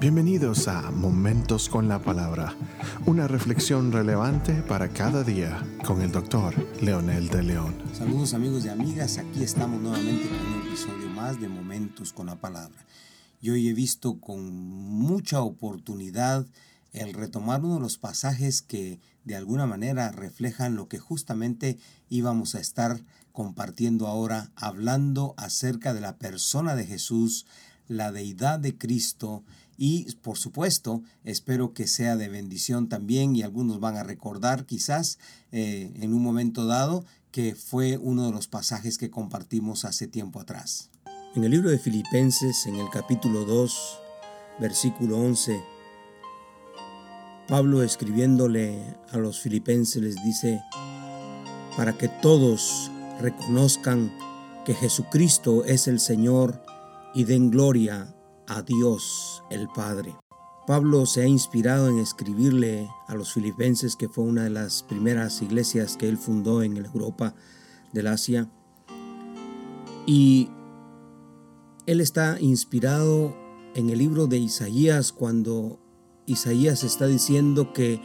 [0.00, 2.56] Bienvenidos a Momentos con la Palabra,
[3.04, 7.76] una reflexión relevante para cada día con el doctor Leonel de León.
[7.92, 12.36] Saludos amigos y amigas, aquí estamos nuevamente con un episodio más de Momentos con la
[12.36, 12.86] Palabra.
[13.42, 16.46] Y hoy he visto con mucha oportunidad
[16.94, 21.76] el retomar uno de los pasajes que de alguna manera reflejan lo que justamente
[22.08, 27.44] íbamos a estar compartiendo ahora, hablando acerca de la persona de Jesús,
[27.86, 29.44] la deidad de Cristo
[29.82, 35.18] y por supuesto espero que sea de bendición también y algunos van a recordar quizás
[35.52, 40.38] eh, en un momento dado que fue uno de los pasajes que compartimos hace tiempo
[40.38, 40.90] atrás.
[41.34, 43.98] En el libro de Filipenses, en el capítulo 2,
[44.60, 45.62] versículo 11,
[47.48, 50.60] Pablo escribiéndole a los filipenses les dice,
[51.78, 54.12] para que todos reconozcan
[54.66, 56.62] que Jesucristo es el Señor
[57.14, 58.14] y den gloria
[58.50, 60.14] a Dios el Padre.
[60.66, 65.40] Pablo se ha inspirado en escribirle a los filipenses, que fue una de las primeras
[65.40, 67.34] iglesias que él fundó en Europa
[67.92, 68.50] del Asia.
[70.06, 70.50] Y
[71.86, 73.34] él está inspirado
[73.74, 75.80] en el libro de Isaías cuando
[76.26, 78.00] Isaías está diciendo que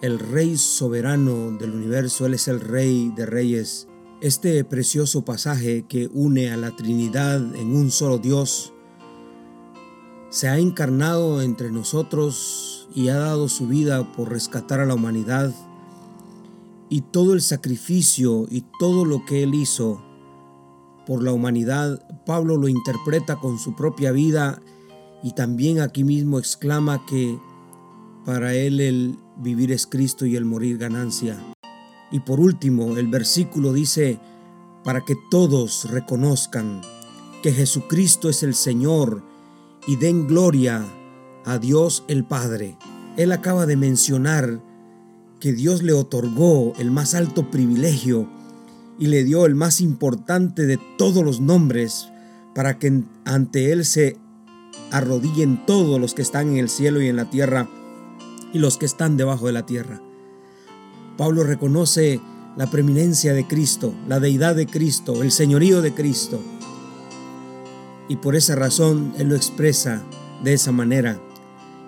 [0.00, 3.88] el rey soberano del universo, él es el rey de reyes.
[4.20, 8.71] Este precioso pasaje que une a la Trinidad en un solo Dios,
[10.32, 15.54] se ha encarnado entre nosotros y ha dado su vida por rescatar a la humanidad.
[16.88, 20.02] Y todo el sacrificio y todo lo que Él hizo
[21.06, 24.62] por la humanidad, Pablo lo interpreta con su propia vida
[25.22, 27.38] y también aquí mismo exclama que
[28.24, 31.38] para Él el vivir es Cristo y el morir ganancia.
[32.10, 34.18] Y por último, el versículo dice,
[34.82, 36.80] para que todos reconozcan
[37.42, 39.30] que Jesucristo es el Señor,
[39.86, 40.84] y den gloria
[41.44, 42.76] a Dios el Padre.
[43.16, 44.62] Él acaba de mencionar
[45.40, 48.28] que Dios le otorgó el más alto privilegio
[48.98, 52.08] y le dio el más importante de todos los nombres
[52.54, 54.16] para que ante Él se
[54.90, 57.68] arrodillen todos los que están en el cielo y en la tierra
[58.52, 60.00] y los que están debajo de la tierra.
[61.16, 62.20] Pablo reconoce
[62.56, 66.40] la preeminencia de Cristo, la deidad de Cristo, el señorío de Cristo
[68.08, 70.02] y por esa razón Él lo expresa
[70.42, 71.20] de esa manera.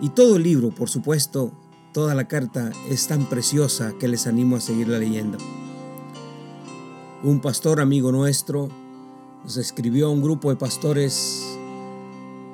[0.00, 1.52] Y todo el libro, por supuesto,
[1.92, 5.38] toda la carta es tan preciosa que les animo a seguirla leyendo.
[7.22, 8.68] Un pastor amigo nuestro
[9.44, 11.44] nos escribió a un grupo de pastores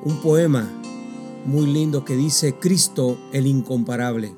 [0.04, 0.68] un poema
[1.46, 4.34] muy lindo que dice Cristo el incomparable.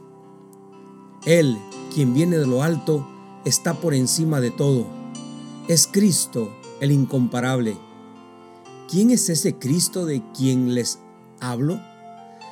[1.27, 1.59] Él,
[1.95, 3.07] quien viene de lo alto,
[3.45, 4.87] está por encima de todo.
[5.69, 7.77] Es Cristo el incomparable
[8.91, 10.99] ¿Quién es ese Cristo de quien les
[11.39, 11.81] hablo?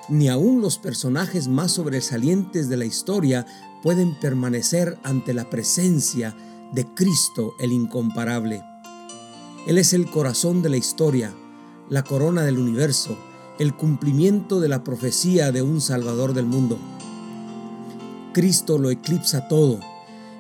[0.09, 3.45] Ni aun los personajes más sobresalientes de la historia
[3.83, 6.37] pueden permanecer ante la presencia
[6.73, 8.63] de Cristo el incomparable.
[9.67, 11.35] Él es el corazón de la historia,
[11.91, 13.19] la corona del universo,
[13.59, 16.79] el cumplimiento de la profecía de un Salvador del mundo.
[18.33, 19.81] Cristo lo eclipsa todo.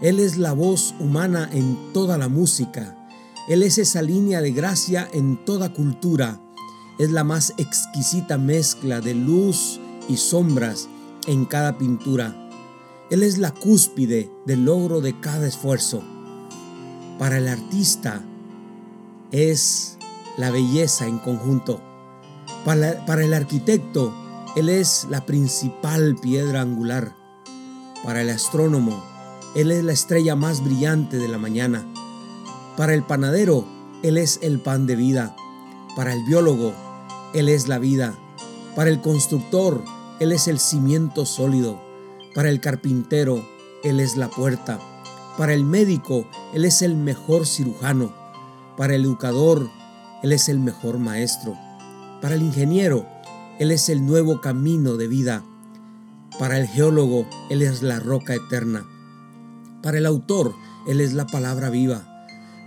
[0.00, 2.96] Él es la voz humana en toda la música,
[3.48, 6.38] él es esa línea de gracia en toda cultura.
[6.98, 10.86] Es la más exquisita mezcla de luz y sombras
[11.26, 12.50] en cada pintura.
[13.10, 16.02] Él es la cúspide del logro de cada esfuerzo.
[17.18, 18.22] Para el artista
[19.32, 19.96] es
[20.36, 21.80] la belleza en conjunto.
[22.66, 24.14] Para, para, el arquitecto,
[24.56, 27.16] Él es la principal piedra angular.
[28.04, 29.02] Para el astrónomo,
[29.54, 31.86] Él es la estrella más brillante de la mañana.
[32.78, 33.64] Para el panadero,
[34.04, 35.34] Él es el pan de vida.
[35.96, 36.72] Para el biólogo,
[37.34, 38.16] Él es la vida.
[38.76, 39.82] Para el constructor,
[40.20, 41.82] Él es el cimiento sólido.
[42.36, 43.44] Para el carpintero,
[43.82, 44.78] Él es la puerta.
[45.36, 46.24] Para el médico,
[46.54, 48.14] Él es el mejor cirujano.
[48.76, 49.68] Para el educador,
[50.22, 51.56] Él es el mejor maestro.
[52.22, 53.08] Para el ingeniero,
[53.58, 55.42] Él es el nuevo camino de vida.
[56.38, 58.86] Para el geólogo, Él es la roca eterna.
[59.82, 60.54] Para el autor,
[60.86, 62.07] Él es la palabra viva.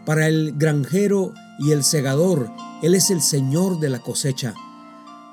[0.06, 2.50] Para el granjero y el segador,
[2.82, 4.56] Él es el Señor de la cosecha.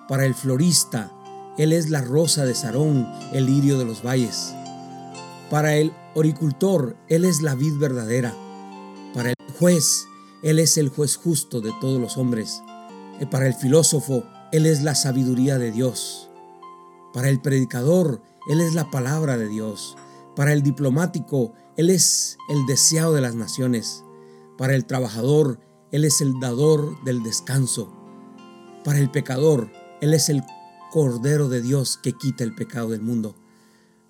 [0.09, 1.11] Para el florista,
[1.57, 4.55] Él es la rosa de Sarón, el lirio de los valles.
[5.51, 8.35] Para el oricultor, Él es la vid verdadera.
[9.15, 10.05] Para el juez,
[10.43, 12.63] Él es el juez justo de todos los hombres.
[13.31, 16.29] Para el filósofo, Él es la sabiduría de Dios.
[17.15, 19.97] Para el predicador, Él es la palabra de Dios.
[20.37, 24.05] Para el diplomático, Él es el deseado de las naciones.
[24.59, 25.61] Para el trabajador,
[25.93, 27.95] Él es el dador del descanso.
[28.85, 29.71] Para el pecador,
[30.01, 30.43] Él es el
[30.91, 33.37] Cordero de Dios que quita el pecado del mundo.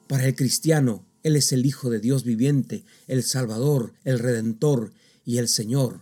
[0.09, 5.37] Para el cristiano, Él es el Hijo de Dios viviente, el Salvador, el Redentor y
[5.37, 6.01] el Señor.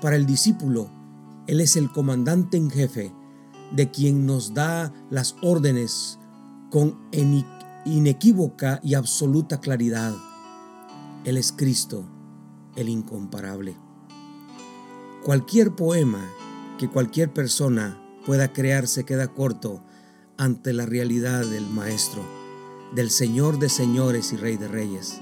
[0.00, 0.88] Para el discípulo,
[1.48, 3.12] Él es el comandante en jefe,
[3.74, 6.20] de quien nos da las órdenes
[6.70, 7.00] con
[7.84, 10.14] inequívoca y absoluta claridad.
[11.24, 12.08] Él es Cristo,
[12.76, 13.76] el incomparable.
[15.22, 16.28] Cualquier poema
[16.78, 19.82] que cualquier persona pueda crear se queda corto
[20.36, 22.22] ante la realidad del Maestro,
[22.94, 25.20] del Señor de señores y Rey de reyes.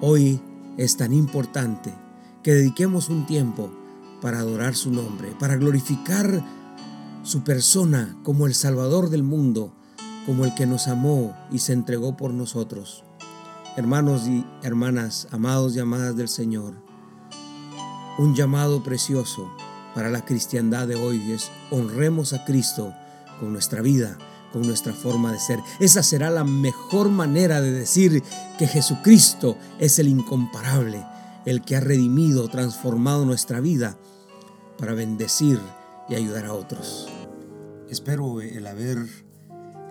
[0.00, 0.40] Hoy
[0.76, 1.94] es tan importante
[2.42, 3.70] que dediquemos un tiempo
[4.20, 6.44] para adorar su nombre, para glorificar
[7.22, 9.72] su persona como el Salvador del mundo,
[10.26, 13.04] como el que nos amó y se entregó por nosotros.
[13.78, 16.74] Hermanos y hermanas, amados y amadas del Señor,
[18.18, 19.48] un llamado precioso
[19.94, 22.92] para la cristiandad de hoy es honremos a Cristo
[23.38, 24.18] con nuestra vida,
[24.52, 25.60] con nuestra forma de ser.
[25.78, 28.20] Esa será la mejor manera de decir
[28.58, 31.06] que Jesucristo es el incomparable,
[31.46, 33.96] el que ha redimido, transformado nuestra vida
[34.76, 35.60] para bendecir
[36.08, 37.06] y ayudar a otros.
[37.88, 39.27] Espero el haber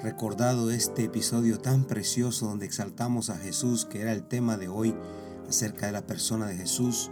[0.02, 4.96] recordado este episodio tan precioso donde exaltamos a Jesús, que era el tema de hoy
[5.50, 7.10] acerca de la persona de Jesús.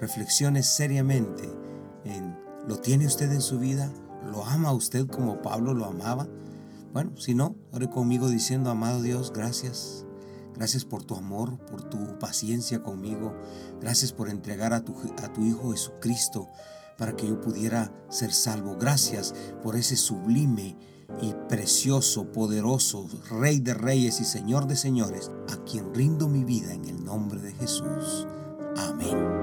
[0.00, 1.50] Reflexione seriamente
[2.04, 2.36] en
[2.66, 3.92] ¿lo tiene usted en su vida?
[4.30, 6.28] ¿Lo ama usted como Pablo lo amaba?
[6.92, 10.04] Bueno, si no, ore conmigo diciendo, amado Dios, gracias.
[10.54, 13.34] Gracias por tu amor, por tu paciencia conmigo.
[13.80, 16.48] Gracias por entregar a tu, a tu Hijo Jesucristo
[16.98, 18.76] para que yo pudiera ser salvo.
[18.78, 20.76] Gracias por ese sublime
[21.20, 26.72] y precioso, poderoso Rey de Reyes y Señor de Señores, a quien rindo mi vida
[26.72, 28.26] en el nombre de Jesús.
[28.76, 29.41] Amén.